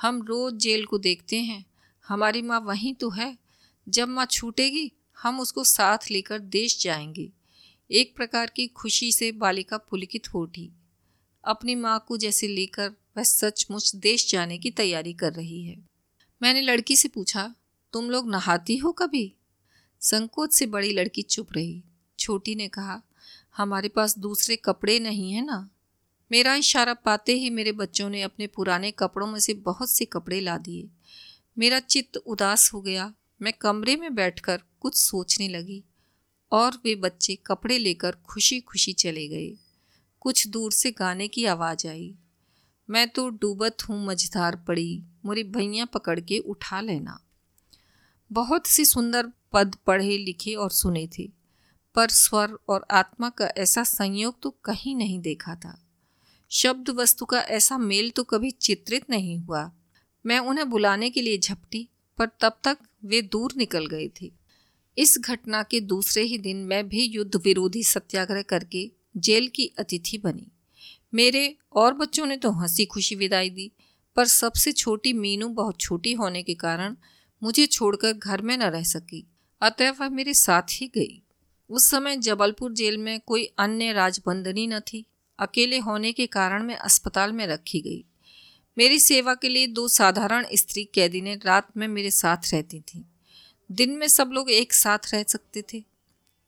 हम 0.01 0.21
रोज 0.21 0.53
जेल 0.53 0.85
को 0.85 0.97
देखते 0.97 1.41
हैं। 1.41 1.65
हमारी 2.07 2.41
माँ 2.41 2.59
वहीं 2.59 2.93
तो 2.93 3.09
है। 3.09 3.37
जब 3.89 4.07
माँ 4.07 4.25
छूटेगी, 4.25 4.91
हम 5.21 5.39
उसको 5.39 5.63
साथ 5.63 5.97
लेकर 6.11 6.39
देश 6.39 6.83
जाएँगे। 6.83 7.31
एक 7.91 8.15
प्रकार 8.15 8.49
की 8.49 8.67
खुशी 8.67 9.11
से 9.11 9.31
बालिका 9.31 9.77
पुलकित 9.77 10.33
हो 10.33 10.41
उठी। 10.41 10.71
अपनी 11.45 11.75
माँ 11.75 12.05
को 12.07 12.17
जैसे 12.17 12.47
लेकर 12.47 12.89
वह 12.89 13.23
सचमुच 13.23 13.95
देश 13.95 14.31
जाने 14.31 14.57
की 14.57 14.71
तैयारी 14.71 15.13
कर 15.13 15.33
रही 15.33 15.63
है। 15.63 15.89
मैंने 16.41 16.61
लड़की 16.61 16.95
से 16.95 17.07
पूछा, 17.07 17.55
तुम 17.93 18.09
लोग 18.09 18.29
नहाती 18.29 18.77
हो 18.77 18.91
कभी? 18.91 19.33
संकोच 20.01 20.53
से 20.53 20.65
बड़ी 20.65 20.93
लड़की 20.93 21.21
चुप 21.21 21.53
रही। 21.53 21.83
छोटी 22.19 22.55
ने 22.55 22.67
कहा 22.67 23.01
हमारे 23.57 23.89
पास 23.89 24.19
दूसरे 24.19 24.55
कपड़े 24.55 24.99
नहीं 24.99 25.31
हैं 25.31 25.45
ना। 25.45 25.69
मेरा 26.31 26.55
इशारा 26.55 26.93
पाते 26.93 27.33
ही 27.33 27.49
मेरे 27.49 27.71
बच्चों 27.71 28.09
ने 28.09 28.21
अपने 28.21 28.47
पुराने 28.47 28.91
कपड़ों 28.91 29.27
में 29.27 29.39
से 29.39 29.53
बहुत 29.53 29.89
से 29.89 30.05
कपड़े 30.05 30.39
ला 30.39 30.57
दिए। 30.57 30.89
मेरा 31.57 31.79
चित्त 31.79 32.17
उदास 32.17 32.73
हो 32.73 32.81
गया। 32.81 33.13
मैं 33.41 33.53
कमरे 33.53 33.95
में 33.95 34.15
बैठकर 34.15 34.61
कुछ 34.79 34.95
सोचने 34.95 35.47
लगी 35.47 35.83
और 36.51 36.81
वे 36.85 36.95
बच्चे 36.95 37.35
कपड़े 37.35 37.77
लेकर 37.77 38.11
खुशी 38.11 38.59
खुशी 38.59 38.93
चले 38.93 39.27
गए। 39.27 39.57
कुछ 40.19 40.47
दूर 40.47 40.71
से 40.71 40.91
गाने 40.91 41.27
की 41.27 41.45
आवाज़ 41.45 41.87
आई। 41.87 42.15
मैं 42.89 43.09
तो 43.09 43.29
डूबत 43.29 43.77
हूँ, 43.89 44.05
मझधार 44.05 44.55
पड़ी। 44.55 45.03
मुरी 45.25 45.43
भैया 45.43 45.85
पकड़ 45.85 46.19
के 46.19 46.39
उठा 46.39 46.81
लेना। 46.81 47.19
बहुत 48.31 48.67
सी 48.67 48.85
सुंदर 48.85 49.31
पद 49.53 49.75
पढ़े, 49.87 50.17
लिखे 50.17 50.55
और 50.55 50.71
सुने 50.71 51.07
थे। 51.07 51.40
पर 51.95 52.09
स्वर 52.09 52.57
और 52.69 52.85
आत्मा 52.91 53.29
का 53.29 53.45
ऐसा 53.47 53.83
संयोग 53.83 54.41
तो 54.41 54.49
कहीं 54.49 54.95
नहीं 54.95 55.19
देखा 55.19 55.55
था। 55.55 55.87
शब्द 56.49 56.89
वस्तु 56.89 57.25
का 57.25 57.39
ऐसा 57.39 57.77
मेल 57.77 58.09
तो 58.09 58.23
कभी 58.23 58.51
चित्रित 58.51 59.09
नहीं 59.09 59.37
हुआ। 59.37 59.71
मैं 60.25 60.39
उन्हें 60.39 60.69
बुलाने 60.69 61.09
के 61.09 61.21
लिए 61.21 61.37
झपटी, 61.37 61.89
पर 62.17 62.29
तब 62.39 62.59
तक 62.63 62.77
वे 63.05 63.21
दूर 63.21 63.53
निकल 63.57 63.85
गए 63.85 64.09
थे। 64.21 64.31
इस 64.97 65.17
घटना 65.19 65.63
के 65.63 65.79
दूसरे 65.79 66.23
ही 66.23 66.37
दिन 66.37 66.57
मैं 66.57 66.89
भी 66.89 67.03
युद्ध 67.03 67.35
विरोधी 67.35 67.83
सत्याग्रह 67.83 68.41
करके 68.41 68.91
जेल 69.17 69.47
की 69.47 69.67
अतिथि 69.79 70.17
बनी। 70.17 70.51
मेरे 71.13 71.57
और 71.75 71.93
बच्चों 71.93 72.25
ने 72.25 72.37
तो 72.37 72.51
हँसी 72.51 72.85
खुशी 72.85 73.15
विदाई 73.15 73.49
दी, 73.49 73.71
पर 74.15 74.25
सबसे 74.25 74.71
छोटी 74.71 75.13
मीनू 75.13 75.47
बहुत 75.47 75.79
छोटी 75.79 76.13
होने 76.13 76.43
के 76.43 76.53
कारण 76.53 76.95
मुझे 77.43 77.65
छोड़कर 77.65 78.13
घर 78.13 78.41
में 78.41 78.57
न 78.57 78.63
रह 78.63 78.83
सकी। 78.83 79.27
अतः 79.61 79.91
वह 79.91 80.09
मेरे 80.09 80.33
साथ 80.33 80.61
ही 80.71 80.87
गई। 80.87 81.21
उस 81.71 81.89
समय 81.89 82.17
जबलपुर 82.17 82.73
जेल 82.73 82.97
में 82.97 83.19
कोई 83.19 83.51
अन्य 83.57 83.91
राजबंदनी 83.91 84.67
न 84.67 84.79
थी। 84.79 85.05
अकेले 85.39 85.77
होने 85.77 86.11
के 86.11 86.27
कारण 86.27 86.63
मैं 86.63 86.75
अस्पताल 86.75 87.31
में 87.31 87.47
रखी 87.47 87.81
गई। 87.81 88.05
मेरी 88.77 88.99
सेवा 88.99 89.35
के 89.35 89.49
लिए 89.49 89.67
दो 89.67 89.87
साधारण 89.87 90.45
स्त्री 90.53 90.83
कैदी 90.83 91.21
ने 91.21 91.35
रात 91.35 91.77
में 91.77 91.87
मेरे 91.87 92.11
साथ 92.11 92.37
रहती 92.53 92.79
थी। 92.79 93.05
दिन 93.71 93.91
में 93.91 94.07
सब 94.07 94.27
लोग 94.27 94.51
एक 94.51 94.73
साथ 94.73 94.97
रह 95.13 95.23
सकते 95.23 95.61
थे। 95.61 95.83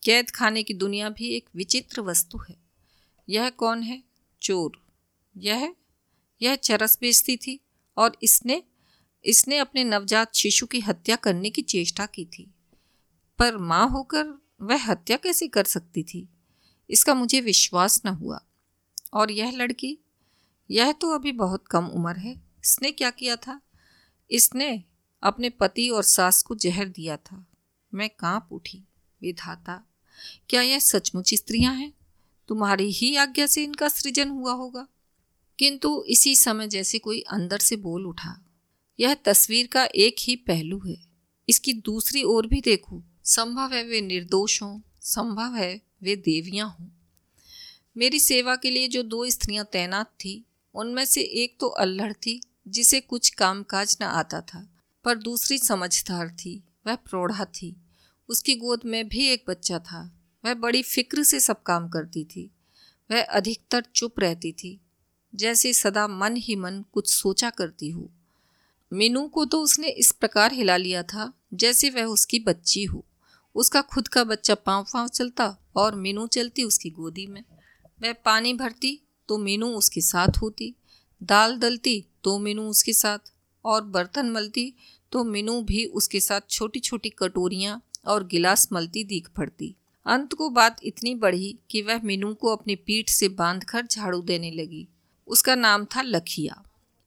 कैद 0.03 0.31
खाने 0.31 0.63
की 0.63 0.73
दुनिया 0.73 1.09
भी 1.09 1.29
एक 1.29 1.49
विचित्र 1.55 2.01
वस्तु 2.01 2.37
है। 2.37 2.55
यह 3.29 3.49
कौन 3.49 3.83
है? 3.83 4.03
चोर। 4.41 4.85
यह? 5.37 5.75
यह 6.41 6.55
चरस 6.55 6.97
बेचती 7.01 7.37
थी 7.37 7.59
और 7.97 8.17
इसने 8.23 8.63
इसने 9.25 9.57
अपने 9.57 9.83
नवजात 9.83 10.35
शिशु 10.35 10.65
की 10.65 10.79
हत्या 10.79 11.15
करने 11.15 11.49
की 11.49 11.61
चेष्टा 11.61 12.05
की 12.05 12.25
थी। 12.25 12.53
पर 13.39 13.57
माँ 13.57 13.89
होकर 13.89 14.42
वह 14.63 14.85
हत्या 14.85 15.17
कैसे 15.17 15.47
कर 15.47 15.63
सकती 15.63 16.03
थी? 16.03 16.29
इसका 16.89 17.13
मुझे 17.13 17.41
विश्वास 17.41 18.01
न 18.05 18.09
हुआ। 18.09 18.45
और 19.13 19.31
यह 19.31 19.51
लड़की, 19.51 19.97
यह 20.71 20.91
तो 20.91 21.11
अभी 21.11 21.31
बहुत 21.31 21.67
कम 21.67 21.85
उम्र 21.85 22.17
है। 22.17 22.33
इसने 22.33 22.91
क्या 22.91 23.09
किया 23.09 23.35
था? 23.35 23.61
इसने 24.31 24.83
अपने 25.23 25.49
पति 25.49 25.89
और 25.89 26.03
सास 26.03 26.43
को 26.43 26.55
जहर 26.55 26.87
दिया 26.87 27.17
था। 27.17 27.45
मैं 27.93 28.09
काँप 28.09 28.49
उठी। 28.51 28.83
विधाता, 29.21 29.83
क्या 30.49 30.61
यह 30.61 30.79
सचमुच 30.79 31.33
स्त्रियाँ 31.33 31.75
हैं? 31.75 31.93
तुम्हारी 32.47 32.91
ही 32.91 33.15
आज्ञा 33.15 33.45
से 33.45 33.63
इनका 33.63 33.89
सृजन 33.89 34.29
हुआ 34.29 34.53
होगा। 34.53 34.87
किंतु 35.59 36.05
इसी 36.07 36.35
समय 36.35 36.67
जैसे 36.67 36.99
कोई 36.99 37.21
अंदर 37.21 37.57
से 37.57 37.75
बोल 37.75 38.05
उठा। 38.05 38.45
यह 38.99 39.13
तस्वीर 39.13 39.67
का 39.67 39.85
एक 39.85 40.15
ही 40.19 40.35
पहलू 40.35 40.79
है। 40.79 41.05
इसकी 41.49 41.73
दूसरी 41.73 42.23
ओर 42.23 42.47
भी 42.47 42.61
देखो। 42.61 43.03
संभव 43.25 43.73
है 43.73 43.83
वे 43.83 44.01
निर्दोष 44.01 44.61
हों, 44.61 44.79
संभव 45.01 45.55
है 45.55 45.81
वे 46.01 46.15
देवियाँ 46.15 46.75
हों। 46.79 46.87
मेरी 47.97 48.19
सेवा 48.19 48.55
के 48.55 48.69
लिए 48.69 48.87
जो 48.87 49.03
दो 49.03 49.29
स्त्रियाँ 49.29 49.65
तैनात 49.71 50.07
थी, 50.07 50.45
उनमें 50.75 51.05
से 51.05 51.21
एक 51.21 51.57
तो 51.59 51.67
अल्हड़ 51.67 52.13
थी, 52.13 52.41
जिसे 52.67 52.99
कुछ 53.01 53.29
कामकाज 53.29 53.97
न 54.01 54.03
आता 54.03 54.41
था, 54.41 54.69
पर 55.03 55.17
दूसरी 55.17 55.57
समझदार 55.57 56.29
थी, 56.29 56.63
वह 56.87 56.95
प्रौढ़ा 56.95 57.45
थी। 57.45 57.75
उसकी 58.29 58.55
गोद 58.55 58.81
में 58.85 59.07
भी 59.07 59.27
एक 59.27 59.45
बच्चा 59.47 59.79
था, 59.79 60.19
वह 60.45 60.53
बड़ी 60.53 60.81
फ़िक्र 60.81 61.23
से 61.23 61.39
सब 61.39 61.63
काम 61.63 61.89
करती 61.89 62.23
थी, 62.25 62.51
वह 63.11 63.23
अधिकतर 63.23 63.83
चुप 63.95 64.19
रहती 64.19 64.51
थी, 64.51 64.81
जैसे 65.35 65.73
सदा 65.73 66.07
मन 66.07 66.35
ही 66.35 66.55
मन 66.55 66.83
कुछ 66.91 67.13
सोचा 67.13 67.49
करती 67.49 67.89
हो। 67.89 68.11
मीनू 68.93 69.27
को 69.27 69.45
तो 69.45 69.61
उसने 69.61 69.87
इस 69.87 70.11
प्रकार 70.11 70.53
हिला 70.53 70.77
लिया 70.77 71.03
था, 71.03 71.33
जैसे 71.53 71.89
वह 71.89 72.03
उसकी 72.03 72.39
बच्ची 72.39 72.83
हो। 72.83 73.05
उसका 73.55 73.81
खुद 73.83 74.07
का 74.07 74.23
बच्चा 74.23 74.55
पाँव 74.55 74.85
पाँव 74.93 75.07
चलता 75.07 75.55
और 75.75 75.95
मीनू 75.95 76.25
चलती 76.27 76.63
उसकी 76.63 76.89
गोदी 76.89 77.25
में। 77.27 77.43
वह 78.03 78.13
पानी 78.25 78.53
भरती 78.53 78.99
तो 79.29 79.37
मीनू 79.37 79.67
उसके 79.67 80.01
साथ 80.01 80.37
होती, 80.41 80.73
दाल 81.21 81.57
दलती 81.57 82.05
तो 82.23 82.37
मीनू 82.39 82.63
उसके 82.63 82.93
साथ 82.93 83.31
और 83.65 83.83
बर्तन 83.83 84.29
मलती 84.29 84.73
तो 85.11 85.23
मीनू 85.23 85.61
भी 85.61 85.85
उसके 85.85 86.19
साथ 86.19 86.49
छोटी 86.49 86.79
छोटी 86.79 87.09
कटोरियाँ 87.09 87.81
और 88.05 88.27
गिलास 88.27 88.67
मलती 88.73 89.03
दीख 89.03 89.29
पड़ती। 89.29 89.75
अंत 90.05 90.33
को 90.33 90.49
बात 90.49 90.77
इतनी 90.83 91.13
बढ़ी 91.15 91.57
कि 91.69 91.81
वह 91.81 92.01
मीनू 92.03 92.33
को 92.33 92.55
अपनी 92.55 92.75
पीठ 92.75 93.09
से 93.09 93.27
बांधकर 93.29 93.85
झाड़ू 93.85 94.21
देने 94.21 94.51
लगी। 94.51 94.87
उसका 95.27 95.55
नाम 95.55 95.85
था 95.85 96.01
लखिया। 96.01 96.61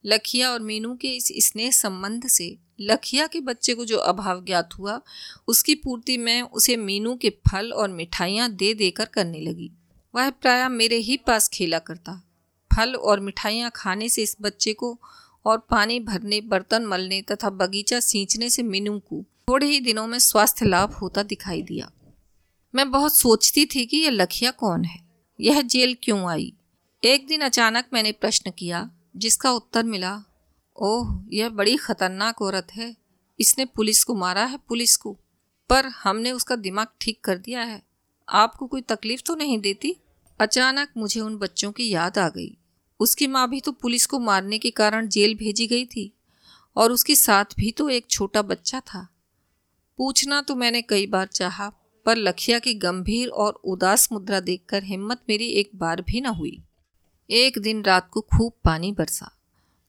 लखिया 0.07 0.51
और 0.51 0.61
मीनू 0.61 0.97
के 0.97 1.09
इस 1.09 1.33
स्नेह 1.37 1.71
संबंध 1.71 2.27
से 2.27 2.57
लखिया 2.81 3.27
के 3.27 3.41
बच्चे 3.41 3.75
को 3.75 3.85
जो 3.85 3.99
अभाव 3.99 4.45
ज्ञात 4.45 4.71
हुआ, 4.79 5.01
उसकी 5.49 5.75
पूर्ति 5.75 6.17
मैं 6.17 6.43
उसे 6.43 6.77
मीनू 6.77 7.17
के 7.17 7.31
फल 7.31 7.73
और 7.73 7.89
मिठाइयाँ 7.89 8.51
दे 8.51 8.75
देकर 8.75 9.05
करने 9.05 9.41
लगी। 9.41 9.71
वह 10.15 10.31
प्राय 10.31 10.69
मेरे 10.69 10.97
ही 10.97 11.17
पास 11.17 11.49
खेला 11.49 11.79
करता। 11.79 12.23
फल 12.77 12.95
और 12.95 13.21
मिठाइयाँ 13.21 13.73
खाने 13.77 14.09
से 14.09 14.23
इस 14.23 14.37
बच्चे 14.41 14.73
को 14.73 15.01
और 15.45 15.59
पानी 15.59 16.01
भरने, 16.01 16.41
बर्तन 16.41 16.87
मलने 16.87 17.23
तथा 17.23 17.51
बगीचा 17.51 18.01
सींचने 18.01 18.51
से 18.51 18.63
मीनू 18.63 18.99
को 18.99 19.25
थोड़े 19.49 19.67
ही 19.67 19.81
दिनों 19.81 20.07
में 20.07 20.19
स्वास्थ्य 20.19 20.67
लाभ 20.67 20.93
होता 20.93 21.23
दिखाई 21.23 21.63
दिया। 21.63 21.93
मैं 22.75 22.91
बहुत 22.91 23.17
सोचती 23.17 23.67
थी 23.67 23.87
कि 23.87 23.97
यह 23.97 24.11
लखिया 24.11 24.51
कौन 24.51 24.85
है? 24.85 25.01
यह 25.41 25.63
जेल 25.63 25.97
क्यों 26.03 26.31
आई? 26.31 26.53
एक 27.05 27.27
दिन 27.27 27.41
अचानक 27.41 27.85
मैंने 27.93 28.13
प्रश्न 28.13 28.51
किया 28.51 28.91
जिसका 29.17 29.51
उत्तर 29.51 29.83
मिला, 29.83 30.23
ओह, 30.77 31.25
यह 31.33 31.49
बड़ी 31.49 31.77
खतरनाक 31.77 32.43
औरत 32.43 32.67
है। 32.73 32.97
इसने 33.41 33.65
पुलिस 33.65 34.05
को 34.05 34.15
मारा 34.15 34.45
है, 34.45 34.59
पुलिस 34.69 34.97
को। 34.97 35.19
पर 35.71 35.87
हमने 35.87 36.33
उसका 36.33 36.57
दिमाग 36.57 36.87
ठीक 37.01 37.25
कर 37.25 37.39
दिया 37.39 37.63
है। 37.63 37.83
आपको 38.29 38.67
कोई 38.67 38.81
तकलीफ़ 38.81 39.23
तो 39.23 39.35
नहीं 39.35 39.59
देती? 39.59 39.97
अचानक 40.41 40.89
मुझे 40.97 41.21
उन 41.21 41.37
बच्चों 41.37 41.73
की 41.73 41.89
याद 41.89 42.19
आ 42.19 42.29
गई। 42.29 42.57
उसकी 43.01 43.27
माँ 43.27 43.51
भी 43.51 43.61
तो 43.61 43.73
पुलिस 43.73 44.07
को 44.07 44.19
मारने 44.19 44.59
के 44.59 44.71
कारण 44.71 45.09
जेल 45.09 45.35
भेजी 45.35 45.67
गई 45.67 45.85
थी, 45.85 46.13
और 46.77 46.93
उसके 46.93 47.15
साथ 47.15 47.45
भी 47.57 47.71
तो 47.71 47.89
एक 47.89 48.07
छोटा 48.11 48.43
बच्चा 48.43 48.81
था। 48.81 49.09
पूछना 49.99 50.41
तो 50.41 50.55
मैंने 50.55 50.83
कई 50.83 51.07
बार 51.07 51.27
चाहा, 51.27 51.73
पर 52.07 52.17
लखिया 52.17 52.59
की 52.59 52.75
गंभीर 52.75 53.29
और 53.29 53.53
उदास 53.53 54.13
मुद्रा 54.13 54.41
देखकर 54.41 54.83
हिम्मत 54.83 55.23
मेरी 55.29 55.47
एक 55.47 55.71
बार 55.75 56.03
भी 56.03 56.21
न 56.21 56.27
हुई। 56.27 56.63
एक 57.31 57.59
दिन 57.59 57.83
रात 57.83 58.11
को 58.11 58.21
खूब 58.21 58.53
पानी 58.65 58.93
बरसा। 58.93 59.33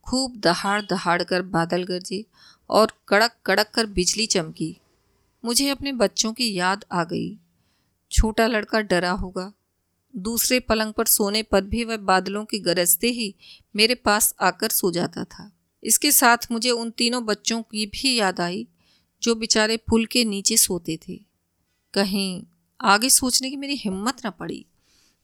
खूब 0.03 0.37
दहाड़ 0.37 0.81
दहाड़ 0.81 1.23
कर 1.23 1.41
बादल 1.41 1.83
गरजे 1.83 2.25
और 2.69 2.93
कड़क 3.07 3.37
कड़क 3.45 3.71
कर 3.73 3.85
बिजली 3.85 4.25
चमकी। 4.25 4.77
मुझे 5.45 5.69
अपने 5.69 5.93
बच्चों 5.93 6.33
की 6.33 6.53
याद 6.53 6.85
आ 6.91 7.03
गई। 7.03 7.37
छोटा 8.11 8.47
लड़का 8.47 8.81
डरा 8.81 9.11
होगा। 9.11 9.53
दूसरे 10.15 10.59
पलंग 10.59 10.93
पर 10.93 11.05
सोने 11.05 11.43
पर 11.43 11.63
भी 11.63 11.83
वह 11.83 11.97
बादलों 11.97 12.45
की 12.45 12.59
गरजते 12.59 13.07
ही 13.07 13.35
मेरे 13.75 13.95
पास 13.95 14.35
आकर 14.41 14.69
सो 14.69 14.91
जाता 14.91 15.23
था। 15.23 15.51
इसके 15.83 16.11
साथ 16.11 16.37
मुझे 16.51 16.69
उन 16.69 16.89
तीनों 16.89 17.25
बच्चों 17.25 17.61
की 17.61 17.85
भी 17.85 18.15
याद 18.15 18.39
आई, 18.39 18.67
जो 19.21 19.35
बेचारे 19.35 19.77
पुल 19.77 20.05
के 20.05 20.25
नीचे 20.25 20.57
सोते 20.57 20.99
थे। 21.07 21.25
कहीं 21.93 22.43
आगे 22.81 23.09
सोचने 23.09 23.49
की 23.49 23.55
मेरी 23.55 23.75
हिम्मत 23.75 24.25
न 24.25 24.29
पड़ी। 24.29 24.65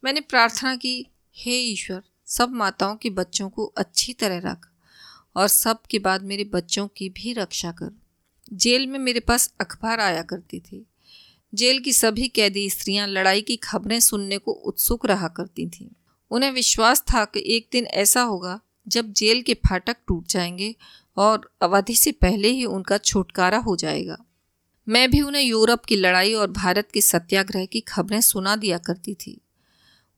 मैंने 0.03 0.21
प्रार्थना 0.21 0.75
की 0.75 1.07
हे 1.35 1.55
ईश्वर, 1.57 2.03
सब 2.25 2.49
माताओं 2.49 2.95
के 2.95 3.09
बच्चों 3.09 3.49
को 3.49 3.65
अच्छी 3.65 4.13
तरह 4.13 4.37
रख 4.37 4.69
और 5.35 5.47
सब 5.47 5.81
के 5.81 5.99
बाद 5.99 6.23
मेरे 6.23 6.43
बच्चों 6.43 6.87
की 6.87 7.09
भी 7.09 7.33
रक्षा 7.33 7.71
कर। 7.71 7.99
जेल 8.53 8.87
में 8.87 8.99
मेरे 8.99 9.19
पास 9.19 9.53
अखबार 9.61 9.99
आया 9.99 10.21
करती 10.21 10.59
थी। 10.59 10.85
जेल 11.55 11.79
की 11.79 11.93
सभी 11.93 12.27
कैदी 12.27 12.69
स्त्रियाँ 12.69 13.07
लड़ाई 13.07 13.41
की 13.41 13.55
खबरें 13.55 13.99
सुनने 13.99 14.37
को 14.37 14.51
उत्सुक 14.51 15.05
रहा 15.05 15.27
करती 15.27 15.69
थीं। 15.69 15.89
उन्हें 16.31 16.51
विश्वास 16.51 17.01
था 17.01 17.25
कि 17.25 17.43
एक 17.55 17.67
दिन 17.71 17.85
ऐसा 17.85 18.21
होगा, 18.21 18.59
जब 18.87 19.13
जेल 19.13 19.41
के 19.41 19.53
फाटक 19.53 19.97
टूट 20.07 20.27
जाएँगे 20.27 20.75
और 21.17 21.51
अवधि 21.61 21.95
से 21.95 22.11
पहले 22.11 22.47
ही 22.47 22.65
उनका 22.65 22.97
छुटकारा 22.97 23.57
हो 23.57 23.75
जाएगा। 23.75 24.17
मैं 24.89 25.11
भी 25.11 25.21
उन्हें 25.21 25.43
यूरोप 25.43 25.85
की 25.85 25.95
लड़ाई 25.95 26.33
और 26.33 26.51
भारत 26.51 26.87
के 26.93 27.01
सत्याग्रह 27.01 27.65
की 27.65 27.81
खबरें 27.81 28.21
सुना 28.21 28.55
दिया 28.55 28.77
करती 28.77 29.15
थी। 29.15 29.41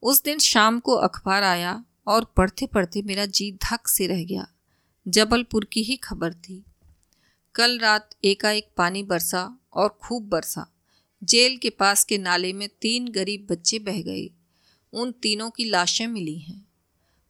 उस 0.06 0.24
दिन 0.24 0.40
शाम 0.40 0.80
को 0.80 0.94
अखबार 0.94 1.44
आया 1.44 1.86
और 2.08 2.34
पढ़ते 2.38 2.68
पढ़ते 2.68 3.02
मेरा 3.02 3.26
जी 3.26 3.52
धक 3.52 3.88
से 3.88 4.08
रह 4.08 4.24
गया। 4.24 4.48
जबलपुर 5.08 5.66
की 5.66 5.84
ही 5.84 5.96
खबर 5.96 6.34
थी। 6.34 6.64
कल 7.56 7.80
रात 7.80 8.10
एकाएक 8.26 8.70
पानी 8.78 9.04
बरसा 9.04 9.60
और 9.74 10.00
खूब 10.02 10.30
बरसा। 10.30 10.68
जेल 11.24 11.58
के 11.58 11.70
पास 11.70 12.04
के 12.04 12.18
नाले 12.18 12.54
में 12.54 12.70
तीन 12.82 13.08
गरीब 13.08 13.48
बच्चे 13.52 13.80
बह 13.80 14.02
गए। 14.02 14.30
उन 14.94 15.12
तीनों 15.12 15.50
की 15.50 15.66
लाशें 15.66 16.08
मिली 16.08 16.38
हैं। 16.38 16.68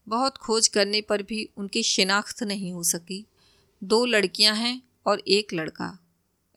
बहुत 0.07 0.37
खोज 0.37 0.67
करने 0.67 1.01
पर 1.01 1.23
भी 1.23 1.49
उनकी 1.57 1.83
शिनाख्त 1.83 2.43
नहीं 2.43 2.73
हो 2.73 2.83
सकी। 2.83 3.25
दो 3.83 4.05
लड़कियाँ 4.05 4.55
हैं 4.55 4.81
और 5.05 5.19
एक 5.19 5.53
लड़का। 5.53 5.99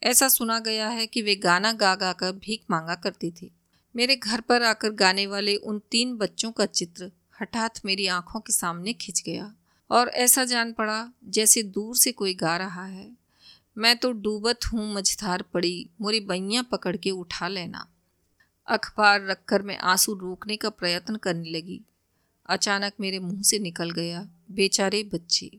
ऐसा 0.03 0.27
सुना 0.27 0.59
गया 0.59 0.89
है 0.89 1.07
कि 1.07 1.21
वे 1.21 1.35
गाना 1.35 1.71
गा 1.71 1.95
गा 1.95 2.13
कर 2.13 2.31
भीख 2.31 2.61
मांगा 2.71 2.95
करती 2.95 3.31
थी। 3.31 3.51
मेरे 3.99 4.15
घर 4.15 4.41
पर 4.41 4.63
आकर 4.63 4.89
गाने 4.89 5.27
वाले 5.27 5.55
उन 5.55 5.81
तीन 5.91 6.17
बच्चों 6.17 6.51
का 6.51 6.65
चित्र 6.65 7.11
हठात 7.41 7.85
मेरी 7.85 8.07
आँखों 8.07 8.39
के 8.39 8.53
सामने 8.53 8.93
खिंच 8.93 9.23
गया 9.25 9.55
और 9.91 10.09
ऐसा 10.09 10.45
जान 10.45 10.73
पड़ा 10.73 11.11
जैसे 11.25 11.63
दूर 11.63 11.95
से 11.95 12.11
कोई 12.11 12.33
गा 12.33 12.57
रहा 12.57 12.85
है। 12.85 13.11
मैं 13.77 13.97
तो 13.97 14.11
डूबत 14.11 14.59
हूँ, 14.65 14.93
मझधार 14.93 15.41
पड़ी, 15.41 15.89
मोरी 16.01 16.19
बैया 16.19 16.61
पकड़ 16.61 16.97
के 16.97 17.11
उठा 17.11 17.47
लेना। 17.47 17.87
अखबार 18.67 19.25
रखकर 19.25 19.61
मैं 19.61 19.77
आँसू 19.77 20.13
रोकने 20.13 20.57
का 20.57 20.69
प्रयत्न 20.69 21.15
करने 21.15 21.49
लगी। 21.49 21.81
अचानक 22.49 22.93
मेरे 22.99 23.19
मुँह 23.19 23.41
से 23.41 23.59
निकल 23.59 23.91
गया, 23.91 24.27
बेचारे 24.51 25.03
बच्चे। 25.03 25.57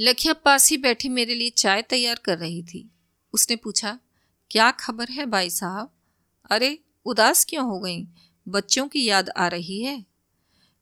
लखिया 0.00 0.34
पास 0.34 0.70
ही 0.70 0.76
बैठी 0.76 1.08
मेरे 1.08 1.34
लिए 1.34 1.50
चाय 1.50 1.82
तैयार 1.82 2.20
कर 2.24 2.38
रही 2.38 2.62
थी। 2.62 2.90
उसने 3.32 3.56
पूछा, 3.56 3.98
क्या 4.50 4.70
खबर 4.70 5.08
है 5.08 5.26
भाई 5.26 5.50
साहब? 5.50 5.90
अरे, 6.50 6.78
उदास 7.04 7.44
क्यों 7.44 7.64
हो 7.66 7.78
गई? 7.78 8.06
बच्चों 8.48 8.88
की 8.88 9.04
याद 9.04 9.28
आ 9.28 9.48
रही 9.48 9.82
है। 9.82 10.04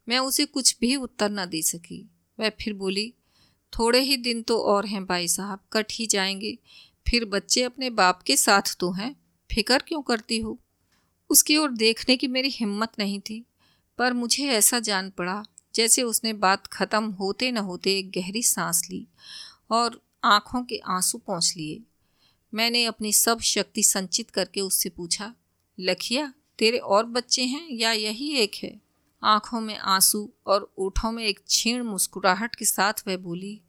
मैं 0.09 0.19
उसे 0.19 0.45
कुछ 0.45 0.79
भी 0.81 0.97
उत्तर 0.97 1.31
न 1.31 1.47
दे 1.47 1.63
सकी। 1.63 2.11
वह 2.41 2.51
फिर 2.51 2.75
बोली, 2.75 3.15
थोड़े 3.79 4.01
ही 4.01 4.17
दिन 4.17 4.43
तो 4.43 4.59
और 4.59 4.87
हैं 4.87 5.07
भाई 5.07 5.29
साहब, 5.29 5.61
कट 5.73 5.87
ही 5.93 6.07
जाएँगे। 6.07 6.59
फिर 7.09 7.25
बच्चे 7.25 7.63
अपने 7.63 7.91
बाप 7.91 8.23
के 8.23 8.37
साथ 8.37 8.77
तो 8.81 8.91
हैं। 8.93 9.17
फ़िक्र 9.55 9.79
क्यों 9.79 10.03
करती 10.03 10.39
हो? 10.39 10.59
उसकी 11.31 11.57
ओर 11.57 11.71
देखने 11.71 12.17
की 12.17 12.29
मेरी 12.29 12.49
हिम्मत 12.49 12.93
नहीं 12.99 13.21
थी, 13.21 13.45
पर 13.99 14.13
मुझे 14.13 14.49
ऐसा 14.49 14.81
जान 14.81 15.11
पड़ा, 15.11 15.45
जैसे 15.75 16.03
उसने 16.03 16.33
बात 16.33 16.67
ख़त्म 16.67 17.05
होते 17.05 17.53
न 17.53 17.57
होते 17.57 17.99
एक 17.99 18.11
गहरी 18.11 18.43
सांस 18.43 18.89
ली 18.91 19.07
और 19.71 20.03
आँखों 20.25 20.65
के 20.65 20.81
आँसू 20.87 21.19
पहुँच 21.19 21.55
लिए। 21.57 21.83
मैंने 22.55 22.85
अपनी 22.85 23.13
सब 23.13 23.41
शक्ति 23.41 23.83
संचित 23.83 24.31
करके 24.31 24.61
उससे 24.61 24.89
पूछा 24.89 25.35
लखिया, 25.81 26.35
तेरे 26.59 26.79
और 26.79 27.07
बच्चे 27.07 27.45
हैं 27.45 27.69
या 27.71 27.93
यही 27.93 28.37
एक 28.37 28.53
है? 28.63 28.81
आँखों 29.23 29.61
में 29.61 29.77
आँसू 29.77 30.33
और 30.47 30.73
ओठों 30.79 31.13
में 31.13 31.25
एक 31.25 31.41
छीण 31.49 31.83
मुस्कुराहट 31.83 32.55
के 32.55 32.65
साथ 32.65 32.93
वह 33.09 33.17
बोली, 33.17 33.61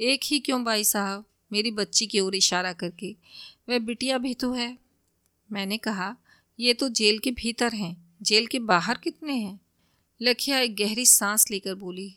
एक 0.00 0.20
ही 0.24 0.40
क्यों 0.40 0.64
भाई 0.64 0.84
साहब? 0.84 1.24
मेरी 1.52 1.70
बच्ची 1.70 2.06
की 2.06 2.20
ओर 2.20 2.34
इशारा 2.34 2.72
करके। 2.72 3.16
वह 3.68 3.78
बिटिया 3.78 4.18
भी 4.18 4.34
तो 4.34 4.52
है। 4.52 4.78
मैंने 5.52 5.78
कहा, 5.78 6.16
ये 6.60 6.74
तो 6.74 6.88
जेल 6.88 7.18
के 7.18 7.30
भीतर 7.30 7.72
हैं। 7.72 8.16
जेल 8.22 8.46
के 8.46 8.58
बाहर 8.58 8.98
कितने 8.98 9.32
हैं? 9.32 9.60
लखिया 10.22 10.58
एक 10.58 10.76
गहरी 10.76 11.06
सांस 11.06 11.50
लेकर 11.50 11.74
बोली, 11.74 12.16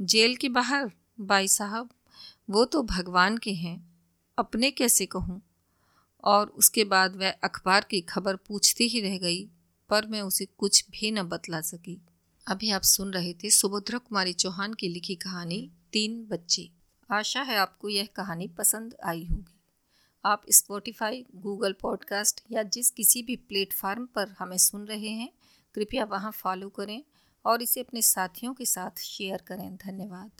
जेल 0.00 0.36
के 0.36 0.48
बाहर, 0.48 0.92
भाई 1.20 1.48
साहब? 1.48 1.90
वो 2.50 2.64
तो 2.64 2.82
भगवान 2.82 3.38
के 3.38 3.52
हैं। 3.52 3.98
अपने 4.38 4.70
कैसे 4.70 5.06
कहूँ? 5.06 5.42
और 6.24 6.46
उसके 6.46 6.84
बाद 6.84 7.16
वह 7.16 7.30
अखबार 7.30 7.86
की 7.90 8.00
खबर 8.00 8.36
पूछती 8.36 8.88
ही 8.88 9.00
रह 9.00 9.18
गई, 9.18 9.48
पर 9.88 10.06
मैं 10.06 10.22
उसे 10.22 10.44
कुछ 10.44 10.84
भी 10.90 11.10
न 11.10 11.22
बतला 11.22 11.60
सकी। 11.60 12.02
अभी 12.46 12.70
आप 12.70 12.82
सुन 12.82 13.12
रहे 13.12 13.34
थे 13.34 13.50
सुभद्रा 13.50 13.98
कुमारी 13.98 14.32
चौहान 14.32 14.74
की 14.74 14.88
लिखी 14.88 15.14
कहानी, 15.14 15.70
तीन 15.92 16.24
बच्चे। 16.24 16.70
आशा 17.10 17.42
है 17.42 17.56
आपको 17.56 17.88
यह 17.88 18.08
कहानी 18.16 18.48
पसंद 18.48 18.96
आई 19.04 19.24
होगी। 19.24 19.60
आप 20.24 20.42
स्पॉटिफाई 20.50 21.26
गूगल 21.34 21.72
पॉडकास्ट 21.72 22.40
या 22.52 22.62
जिस 22.62 22.90
किसी 22.90 23.22
भी 23.22 23.36
प्लेटफार्म 23.36 24.06
पर 24.06 24.28
हमें 24.28 24.58
सुन 24.58 24.84
रहे 24.84 25.08
हैं, 25.08 25.32
कृपया 25.74 26.04
वहाँ 26.04 26.32
फॉलो 26.32 26.68
करें 26.68 27.04
और 27.44 27.62
इसे 27.62 27.80
अपने 27.80 28.02
साथियों 28.02 28.54
के 28.54 28.64
साथ 28.64 29.00
शेयर 29.00 29.38
करें। 29.38 29.76
धन्यवाद। 29.76 30.32